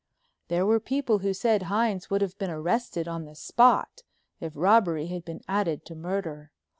There 0.47 0.65
were 0.65 0.79
people 0.79 1.19
who 1.19 1.31
said 1.31 1.61
Hines 1.61 2.09
would 2.09 2.21
have 2.23 2.35
been 2.39 2.49
arrested 2.49 3.07
on 3.07 3.25
the 3.25 3.35
spot 3.35 4.01
if 4.39 4.53
robbery 4.55 5.05
had 5.05 5.23
been 5.23 5.41
added 5.47 5.85
to 5.85 5.93
murder. 5.95 6.49